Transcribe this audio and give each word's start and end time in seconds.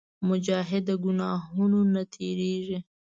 مجاهد 0.27 0.83
د 0.87 0.89
ګناهونو 1.03 1.79
نه 1.93 2.01
تېرېږي. 2.13 2.79